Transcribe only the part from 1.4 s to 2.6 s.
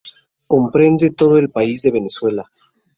país de Venezuela.